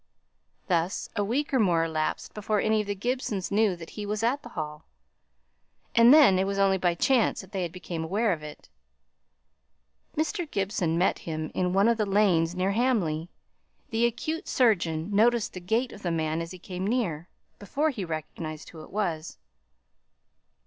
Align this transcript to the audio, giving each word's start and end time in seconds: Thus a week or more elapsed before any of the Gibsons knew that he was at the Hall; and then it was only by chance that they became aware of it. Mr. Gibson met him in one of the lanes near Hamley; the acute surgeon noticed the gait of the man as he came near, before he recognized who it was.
Thus 0.67 1.09
a 1.15 1.23
week 1.23 1.53
or 1.53 1.59
more 1.59 1.83
elapsed 1.85 2.33
before 2.33 2.59
any 2.59 2.81
of 2.81 2.87
the 2.87 2.95
Gibsons 2.95 3.51
knew 3.51 3.75
that 3.75 3.91
he 3.91 4.03
was 4.03 4.23
at 4.23 4.41
the 4.41 4.49
Hall; 4.49 4.83
and 5.93 6.11
then 6.11 6.39
it 6.39 6.47
was 6.47 6.57
only 6.57 6.79
by 6.79 6.95
chance 6.95 7.41
that 7.41 7.51
they 7.51 7.67
became 7.67 8.03
aware 8.03 8.33
of 8.33 8.41
it. 8.41 8.67
Mr. 10.17 10.49
Gibson 10.49 10.97
met 10.97 11.19
him 11.19 11.51
in 11.53 11.71
one 11.71 11.87
of 11.87 11.97
the 11.99 12.07
lanes 12.07 12.55
near 12.55 12.71
Hamley; 12.71 13.29
the 13.91 14.07
acute 14.07 14.47
surgeon 14.47 15.11
noticed 15.15 15.53
the 15.53 15.59
gait 15.59 15.91
of 15.91 16.01
the 16.01 16.09
man 16.09 16.41
as 16.41 16.49
he 16.49 16.57
came 16.57 16.87
near, 16.87 17.29
before 17.59 17.91
he 17.91 18.03
recognized 18.03 18.69
who 18.69 18.81
it 18.81 18.89
was. 18.89 19.37